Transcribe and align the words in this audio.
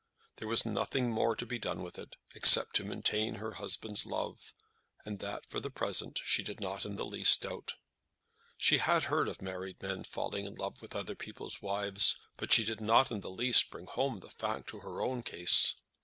There 0.37 0.47
was 0.47 0.65
nothing 0.65 1.11
more 1.11 1.35
to 1.35 1.45
be 1.45 1.59
done 1.59 1.83
with 1.83 1.99
it, 1.99 2.15
except 2.33 2.75
to 2.75 2.83
maintain 2.83 3.35
her 3.35 3.51
husband's 3.61 4.03
love, 4.03 4.51
and 5.05 5.19
that, 5.19 5.45
for 5.47 5.59
the 5.59 5.69
present, 5.69 6.19
she 6.23 6.41
did 6.41 6.59
not 6.59 6.85
in 6.87 6.95
the 6.95 7.05
least 7.05 7.41
doubt. 7.43 7.75
She 8.57 8.79
had 8.79 9.03
heard 9.03 9.27
of 9.27 9.43
married 9.43 9.79
men 9.79 10.03
falling 10.03 10.45
in 10.47 10.55
love 10.55 10.81
with 10.81 10.95
other 10.95 11.13
people's 11.13 11.61
wives, 11.61 12.15
but 12.35 12.51
she 12.51 12.63
did 12.63 12.81
not 12.81 13.11
in 13.11 13.19
the 13.19 13.29
least 13.29 13.69
bring 13.69 13.85
home 13.85 14.21
the 14.21 14.31
fact 14.31 14.69
to 14.69 14.79
her 14.79 15.01
own 15.03 15.21
case. 15.21 15.75